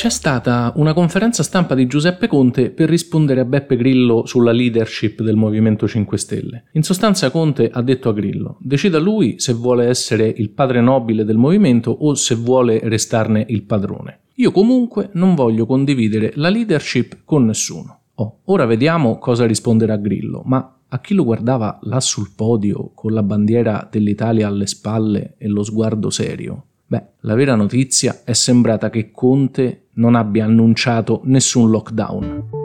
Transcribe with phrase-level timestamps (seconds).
[0.00, 5.20] C'è stata una conferenza stampa di Giuseppe Conte per rispondere a Beppe Grillo sulla leadership
[5.20, 6.64] del Movimento 5 Stelle.
[6.72, 11.26] In sostanza Conte ha detto a Grillo, decida lui se vuole essere il padre nobile
[11.26, 14.20] del movimento o se vuole restarne il padrone.
[14.36, 17.98] Io comunque non voglio condividere la leadership con nessuno.
[18.14, 23.12] Oh, ora vediamo cosa risponderà Grillo, ma a chi lo guardava là sul podio con
[23.12, 26.64] la bandiera dell'Italia alle spalle e lo sguardo serio?
[26.90, 32.58] Beh, la vera notizia è sembrata che Conte non abbia annunciato nessun lockdown.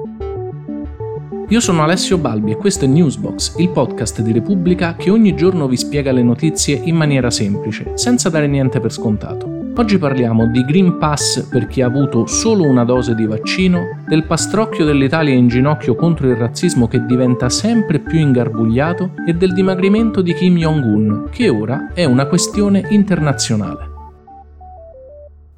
[1.49, 5.67] Io sono Alessio Balbi e questo è Newsbox, il podcast di Repubblica che ogni giorno
[5.67, 9.55] vi spiega le notizie in maniera semplice, senza dare niente per scontato.
[9.77, 14.25] Oggi parliamo di Green Pass per chi ha avuto solo una dose di vaccino, del
[14.25, 20.21] pastrocchio dell'Italia in ginocchio contro il razzismo che diventa sempre più ingarbugliato e del dimagrimento
[20.21, 23.94] di Kim Jong-un, che ora è una questione internazionale.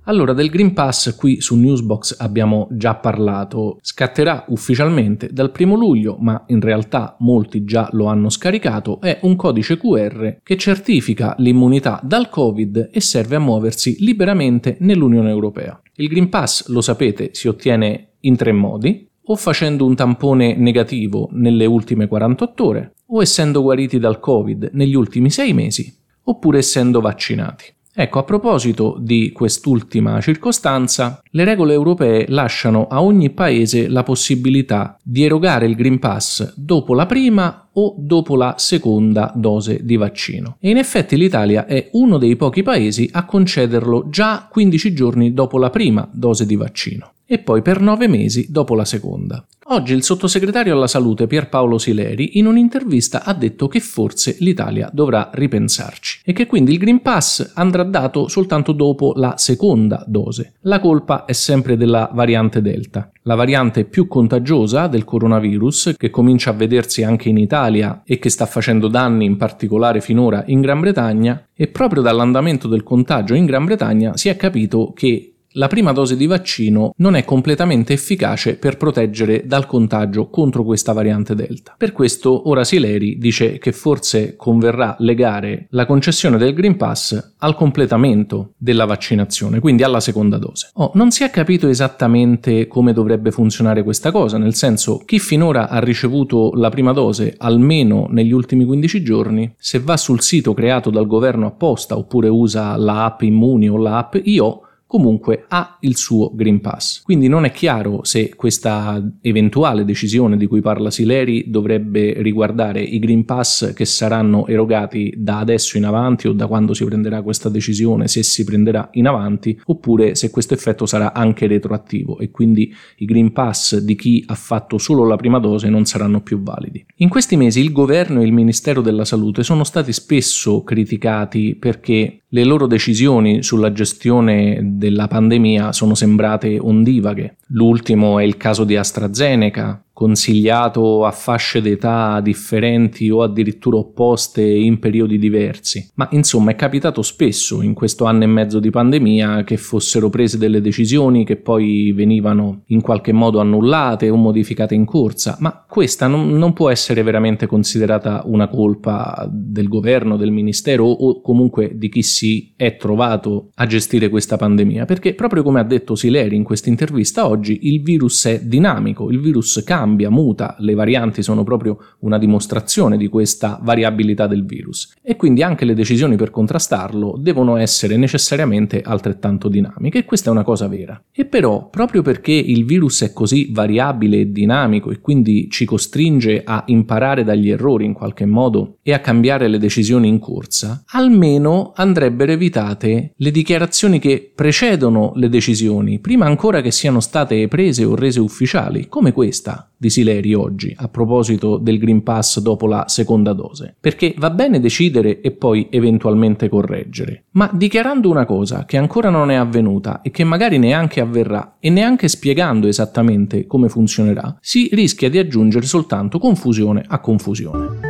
[0.07, 3.77] Allora, del Green Pass qui su Newsbox abbiamo già parlato.
[3.81, 9.01] Scatterà ufficialmente dal primo luglio, ma in realtà molti già lo hanno scaricato.
[9.01, 15.29] È un codice QR che certifica l'immunità dal Covid e serve a muoversi liberamente nell'Unione
[15.29, 15.77] Europea.
[15.95, 21.27] Il Green Pass, lo sapete, si ottiene in tre modi o facendo un tampone negativo
[21.33, 27.01] nelle ultime 48 ore, o essendo guariti dal Covid negli ultimi 6 mesi, oppure essendo
[27.01, 27.75] vaccinati.
[27.99, 34.97] Ecco, a proposito di quest'ultima circostanza, le regole europee lasciano a ogni paese la possibilità
[35.03, 40.57] di erogare il Green Pass dopo la prima o dopo la seconda dose di vaccino.
[40.59, 45.59] E in effetti l'Italia è uno dei pochi paesi a concederlo già 15 giorni dopo
[45.59, 49.45] la prima dose di vaccino e poi per 9 mesi dopo la seconda.
[49.69, 55.29] Oggi il sottosegretario alla salute Pierpaolo Sileri in un'intervista ha detto che forse l'Italia dovrà
[55.33, 60.53] ripensarci e che quindi il Green Pass andrà dato soltanto dopo la seconda dose.
[60.61, 66.51] La colpa è sempre della variante Delta, la variante più contagiosa del coronavirus che comincia
[66.51, 70.79] a vedersi anche in Italia e che sta facendo danni in particolare finora in Gran
[70.79, 75.91] Bretagna e proprio dall'andamento del contagio in Gran Bretagna si è capito che la prima
[75.91, 81.75] dose di vaccino non è completamente efficace per proteggere dal contagio contro questa variante Delta.
[81.77, 87.55] Per questo ora Sileri dice che forse converrà legare la concessione del Green Pass al
[87.55, 90.69] completamento della vaccinazione, quindi alla seconda dose.
[90.75, 95.69] Oh, non si è capito esattamente come dovrebbe funzionare questa cosa, nel senso chi finora
[95.69, 100.91] ha ricevuto la prima dose almeno negli ultimi 15 giorni, se va sul sito creato
[100.91, 105.97] dal governo apposta oppure usa la app Immuni o la app IO, comunque ha il
[105.97, 107.01] suo Green Pass.
[107.03, 112.97] Quindi non è chiaro se questa eventuale decisione di cui parla Sileri dovrebbe riguardare i
[112.99, 117.49] Green Pass che saranno erogati da adesso in avanti o da quando si prenderà questa
[117.49, 122.73] decisione, se si prenderà in avanti, oppure se questo effetto sarà anche retroattivo e quindi
[122.97, 126.85] i Green Pass di chi ha fatto solo la prima dose non saranno più validi.
[126.97, 132.21] In questi mesi il governo e il Ministero della Salute sono stati spesso criticati perché
[132.37, 137.37] le loro decisioni sulla gestione della pandemia sono sembrate ondivaghe.
[137.47, 144.77] L'ultimo è il caso di AstraZeneca, consigliato a fasce d'età differenti o addirittura opposte in
[144.77, 145.89] periodi diversi.
[145.95, 150.37] Ma insomma è capitato spesso in questo anno e mezzo di pandemia che fossero prese
[150.37, 156.05] delle decisioni che poi venivano in qualche modo annullate o modificate in corsa, ma questa
[156.05, 161.89] non, non può essere veramente considerata una colpa del governo, del ministero o comunque di
[161.89, 166.43] chi si è trovato a gestire questa pandemia, perché proprio come ha detto Sileri in
[166.43, 171.43] questa intervista oggi il virus è dinamico, il virus cambia cambia, muta, le varianti sono
[171.43, 177.15] proprio una dimostrazione di questa variabilità del virus e quindi anche le decisioni per contrastarlo
[177.17, 181.01] devono essere necessariamente altrettanto dinamiche e questa è una cosa vera.
[181.11, 186.41] E però proprio perché il virus è così variabile e dinamico e quindi ci costringe
[186.43, 191.71] a imparare dagli errori in qualche modo e a cambiare le decisioni in corsa, almeno
[191.75, 197.95] andrebbero evitate le dichiarazioni che precedono le decisioni, prima ancora che siano state prese o
[197.95, 203.33] rese ufficiali, come questa di Sileri oggi a proposito del Green Pass dopo la seconda
[203.33, 209.09] dose, perché va bene decidere e poi eventualmente correggere, ma dichiarando una cosa che ancora
[209.09, 214.69] non è avvenuta e che magari neanche avverrà e neanche spiegando esattamente come funzionerà, si
[214.71, 217.86] rischia di aggiungere soltanto confusione a confusione.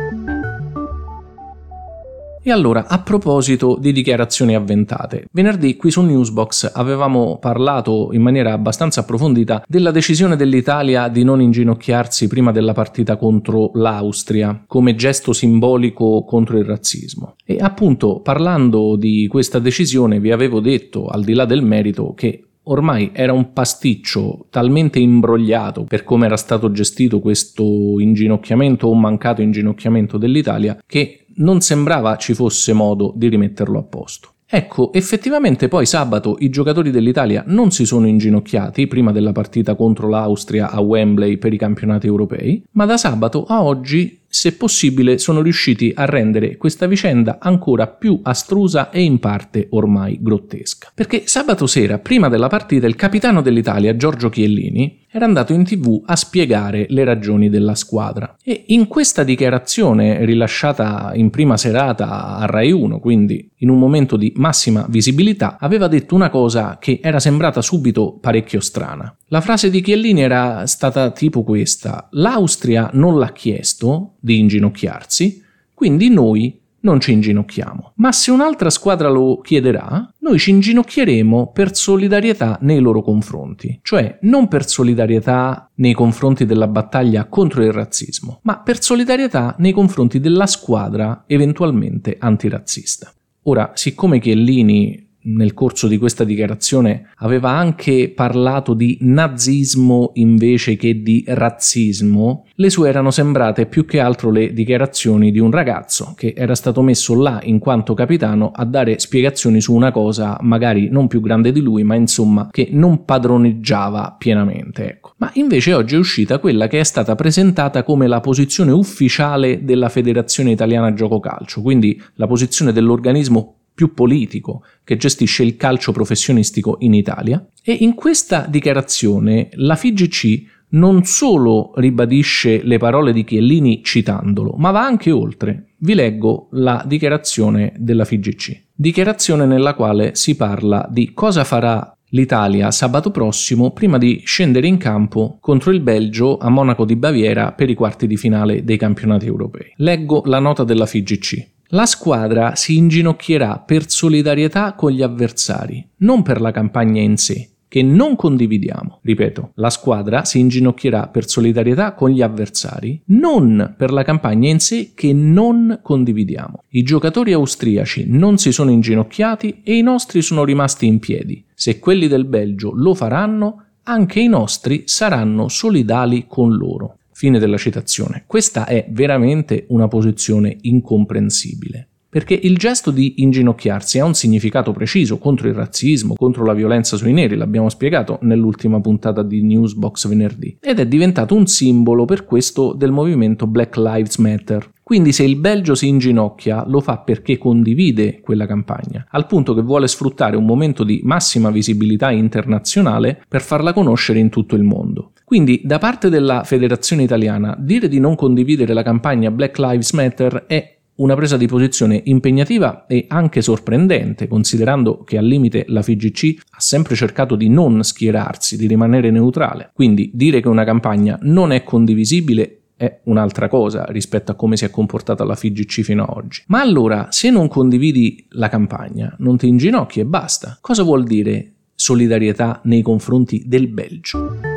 [2.48, 8.54] E allora, a proposito di dichiarazioni avventate, venerdì qui su Newsbox avevamo parlato in maniera
[8.54, 15.34] abbastanza approfondita della decisione dell'Italia di non inginocchiarsi prima della partita contro l'Austria come gesto
[15.34, 17.34] simbolico contro il razzismo.
[17.44, 22.44] E appunto parlando di questa decisione vi avevo detto, al di là del merito, che
[22.62, 29.42] ormai era un pasticcio talmente imbrogliato per come era stato gestito questo inginocchiamento o mancato
[29.42, 34.32] inginocchiamento dell'Italia che non sembrava ci fosse modo di rimetterlo a posto.
[34.50, 40.08] Ecco, effettivamente poi sabato i giocatori dell'Italia non si sono inginocchiati prima della partita contro
[40.08, 45.42] l'Austria a Wembley per i campionati europei, ma da sabato a oggi se possibile sono
[45.42, 50.92] riusciti a rendere questa vicenda ancora più astrusa e in parte ormai grottesca.
[50.94, 56.02] Perché sabato sera, prima della partita, il capitano dell'Italia, Giorgio Chiellini, era andato in tv
[56.04, 58.36] a spiegare le ragioni della squadra.
[58.42, 64.16] E in questa dichiarazione rilasciata in prima serata a Rai 1, quindi in un momento
[64.16, 69.14] di massima visibilità, aveva detto una cosa che era sembrata subito parecchio strana.
[69.28, 75.42] La frase di Chiellini era stata tipo questa: L'Austria non l'ha chiesto di inginocchiarsi,
[75.74, 77.92] quindi noi non ci inginocchiamo.
[77.96, 84.18] Ma se un'altra squadra lo chiederà, noi ci inginocchieremo per solidarietà nei loro confronti, cioè
[84.22, 90.20] non per solidarietà nei confronti della battaglia contro il razzismo, ma per solidarietà nei confronti
[90.20, 93.12] della squadra eventualmente antirazzista.
[93.42, 101.02] Ora, siccome Chiellini nel corso di questa dichiarazione aveva anche parlato di nazismo invece che
[101.02, 106.34] di razzismo, le sue erano sembrate più che altro le dichiarazioni di un ragazzo che
[106.36, 111.06] era stato messo là in quanto capitano a dare spiegazioni su una cosa magari non
[111.06, 114.88] più grande di lui, ma insomma che non padroneggiava pienamente.
[114.88, 115.12] Ecco.
[115.18, 119.88] Ma invece oggi è uscita quella che è stata presentata come la posizione ufficiale della
[119.88, 126.78] Federazione Italiana Gioco Calcio, quindi la posizione dell'organismo più politico che gestisce il calcio professionistico
[126.80, 133.84] in Italia e in questa dichiarazione la FIGC non solo ribadisce le parole di Chiellini
[133.84, 135.74] citandolo, ma va anche oltre.
[135.76, 138.64] Vi leggo la dichiarazione della FIGC.
[138.74, 144.76] Dichiarazione nella quale si parla di cosa farà l'Italia sabato prossimo prima di scendere in
[144.76, 149.26] campo contro il Belgio a Monaco di Baviera per i quarti di finale dei campionati
[149.26, 149.72] europei.
[149.76, 151.57] Leggo la nota della FIGC.
[151.72, 157.50] La squadra si inginocchierà per solidarietà con gli avversari, non per la campagna in sé,
[157.68, 159.00] che non condividiamo.
[159.02, 164.60] Ripeto, la squadra si inginocchierà per solidarietà con gli avversari, non per la campagna in
[164.60, 166.62] sé che non condividiamo.
[166.70, 171.44] I giocatori austriaci non si sono inginocchiati e i nostri sono rimasti in piedi.
[171.52, 176.97] Se quelli del Belgio lo faranno, anche i nostri saranno solidali con loro.
[177.18, 178.22] Fine della citazione.
[178.28, 181.88] Questa è veramente una posizione incomprensibile.
[182.08, 186.96] Perché il gesto di inginocchiarsi ha un significato preciso contro il razzismo, contro la violenza
[186.96, 192.24] sui neri, l'abbiamo spiegato nell'ultima puntata di Newsbox venerdì, ed è diventato un simbolo per
[192.24, 194.70] questo del movimento Black Lives Matter.
[194.84, 199.62] Quindi se il Belgio si inginocchia lo fa perché condivide quella campagna, al punto che
[199.62, 205.14] vuole sfruttare un momento di massima visibilità internazionale per farla conoscere in tutto il mondo.
[205.28, 210.46] Quindi da parte della Federazione Italiana dire di non condividere la campagna Black Lives Matter
[210.46, 216.44] è una presa di posizione impegnativa e anche sorprendente, considerando che al limite la FIGC
[216.52, 219.70] ha sempre cercato di non schierarsi, di rimanere neutrale.
[219.74, 224.64] Quindi dire che una campagna non è condivisibile è un'altra cosa rispetto a come si
[224.64, 226.44] è comportata la FIGC fino ad oggi.
[226.46, 230.56] Ma allora, se non condividi la campagna, non ti inginocchi e basta.
[230.62, 234.47] Cosa vuol dire solidarietà nei confronti del Belgio?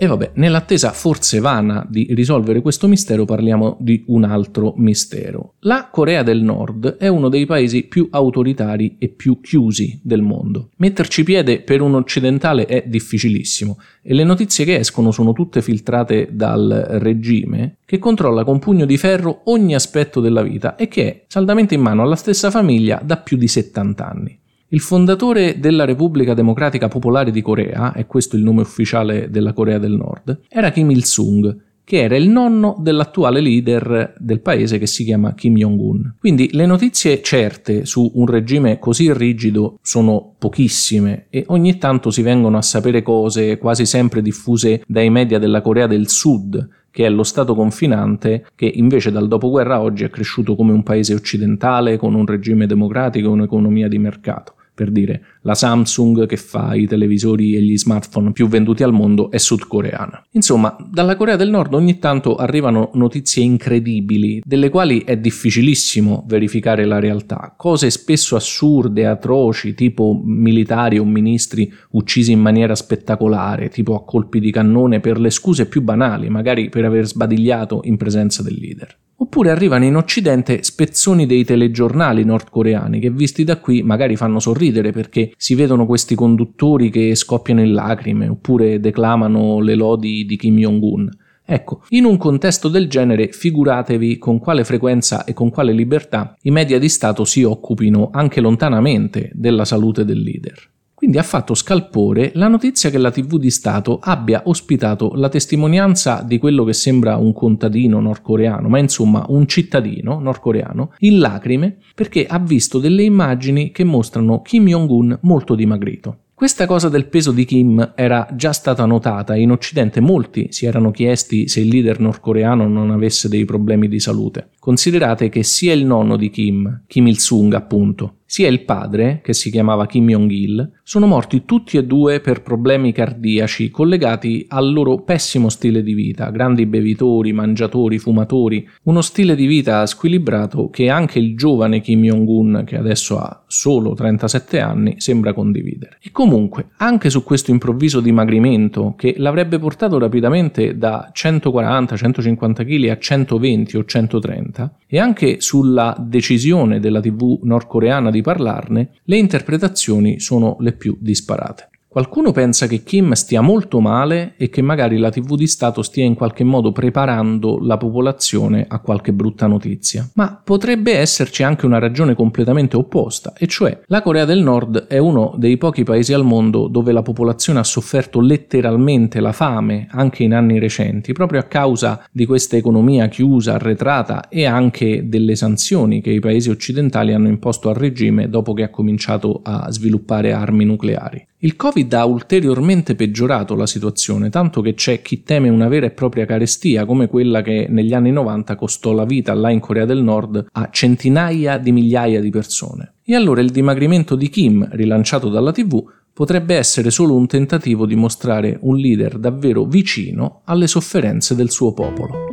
[0.00, 5.54] E vabbè, nell'attesa forse vana di risolvere questo mistero parliamo di un altro mistero.
[5.62, 10.70] La Corea del Nord è uno dei paesi più autoritari e più chiusi del mondo.
[10.76, 16.28] Metterci piede per un occidentale è difficilissimo e le notizie che escono sono tutte filtrate
[16.30, 21.24] dal regime che controlla con pugno di ferro ogni aspetto della vita e che è
[21.26, 24.40] saldamente in mano alla stessa famiglia da più di 70 anni.
[24.70, 29.78] Il fondatore della Repubblica Democratica Popolare di Corea, e questo il nome ufficiale della Corea
[29.78, 35.04] del Nord, era Kim Il-sung, che era il nonno dell'attuale leader del paese che si
[35.04, 36.16] chiama Kim Jong-un.
[36.18, 42.20] Quindi le notizie certe su un regime così rigido sono pochissime e ogni tanto si
[42.20, 47.08] vengono a sapere cose quasi sempre diffuse dai media della Corea del Sud, che è
[47.08, 52.14] lo Stato confinante che invece dal dopoguerra oggi è cresciuto come un paese occidentale con
[52.14, 57.56] un regime democratico e un'economia di mercato per dire la Samsung che fa i televisori
[57.56, 60.26] e gli smartphone più venduti al mondo è sudcoreana.
[60.30, 66.84] Insomma, dalla Corea del Nord ogni tanto arrivano notizie incredibili, delle quali è difficilissimo verificare
[66.84, 73.96] la realtà, cose spesso assurde, atroci, tipo militari o ministri uccisi in maniera spettacolare, tipo
[73.96, 78.44] a colpi di cannone per le scuse più banali, magari per aver sbadigliato in presenza
[78.44, 78.96] del leader.
[79.20, 84.92] Oppure arrivano in Occidente spezzoni dei telegiornali nordcoreani che visti da qui magari fanno sorridere
[84.92, 90.56] perché si vedono questi conduttori che scoppiano in lacrime oppure declamano le lodi di Kim
[90.56, 91.10] Jong-un.
[91.44, 96.52] Ecco, in un contesto del genere figuratevi con quale frequenza e con quale libertà i
[96.52, 100.70] media di Stato si occupino anche lontanamente della salute del leader.
[100.98, 106.24] Quindi ha fatto scalpore la notizia che la TV di Stato abbia ospitato la testimonianza
[106.26, 112.26] di quello che sembra un contadino nordcoreano, ma insomma un cittadino nordcoreano, in lacrime perché
[112.26, 116.22] ha visto delle immagini che mostrano Kim Jong-un molto dimagrito.
[116.34, 120.66] Questa cosa del peso di Kim era già stata notata e in Occidente molti si
[120.66, 124.50] erano chiesti se il leader nordcoreano non avesse dei problemi di salute.
[124.58, 129.50] Considerate che sia il nonno di Kim, Kim Il-sung appunto, sia il padre, che si
[129.50, 135.48] chiamava Kim Jong-il, sono morti tutti e due per problemi cardiaci collegati al loro pessimo
[135.48, 141.38] stile di vita, grandi bevitori, mangiatori, fumatori, uno stile di vita squilibrato che anche il
[141.38, 145.96] giovane Kim Jong-un, che adesso ha solo 37 anni, sembra condividere.
[146.02, 152.98] E comunque, anche su questo improvviso dimagrimento che l'avrebbe portato rapidamente da 140-150 kg a
[152.98, 160.20] 120 o 130, e anche sulla decisione della TV nordcoreana di di parlarne, le interpretazioni
[160.20, 161.70] sono le più disparate.
[161.90, 166.04] Qualcuno pensa che Kim stia molto male e che magari la TV di Stato stia
[166.04, 170.06] in qualche modo preparando la popolazione a qualche brutta notizia.
[170.12, 174.98] Ma potrebbe esserci anche una ragione completamente opposta, e cioè la Corea del Nord è
[174.98, 180.24] uno dei pochi paesi al mondo dove la popolazione ha sofferto letteralmente la fame anche
[180.24, 186.02] in anni recenti, proprio a causa di questa economia chiusa, arretrata e anche delle sanzioni
[186.02, 190.66] che i paesi occidentali hanno imposto al regime dopo che ha cominciato a sviluppare armi
[190.66, 191.26] nucleari.
[191.40, 195.92] Il Covid ha ulteriormente peggiorato la situazione, tanto che c'è chi teme una vera e
[195.92, 200.02] propria carestia, come quella che negli anni 90 costò la vita là in Corea del
[200.02, 202.94] Nord a centinaia di migliaia di persone.
[203.04, 205.80] E allora il dimagrimento di Kim, rilanciato dalla TV,
[206.12, 211.72] potrebbe essere solo un tentativo di mostrare un leader davvero vicino alle sofferenze del suo
[211.72, 212.27] popolo.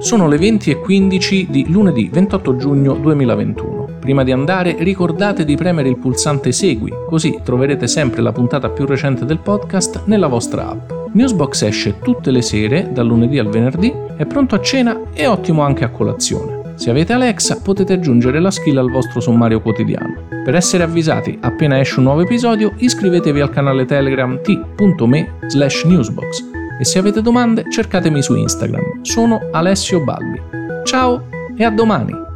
[0.00, 3.96] Sono le 20.15 di lunedì 28 giugno 2021.
[3.98, 8.86] Prima di andare ricordate di premere il pulsante Segui, così troverete sempre la puntata più
[8.86, 10.92] recente del podcast nella vostra app.
[11.12, 15.62] Newsbox esce tutte le sere, dal lunedì al venerdì, è pronto a cena e ottimo
[15.62, 16.74] anche a colazione.
[16.76, 20.28] Se avete Alexa potete aggiungere la skill al vostro sommario quotidiano.
[20.44, 26.57] Per essere avvisati appena esce un nuovo episodio iscrivetevi al canale Telegram t.me slash newsbox
[26.78, 29.02] e se avete domande cercatemi su Instagram.
[29.02, 30.40] Sono Alessio Balbi.
[30.84, 31.24] Ciao
[31.56, 32.27] e a domani!